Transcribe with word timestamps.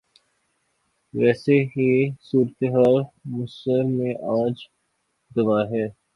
ویسی 1.13 1.57
ہی 1.73 1.89
صورتحال 2.21 2.95
مصر 3.25 3.83
میں 3.87 4.13
آج 4.31 4.55
روا 5.31 5.59
ہے۔ 5.69 5.85